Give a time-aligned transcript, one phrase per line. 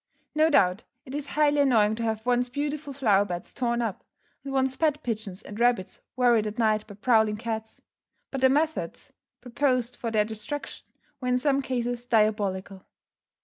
[0.33, 4.03] No doubt it is highly annoying to have one's beautiful flower beds torn up,
[4.43, 7.81] and one's pet pigeons and rabbits worried at night by prowling cats.
[8.31, 10.87] But the methods proposed for their destruction
[11.19, 12.87] were in some cases diabolical.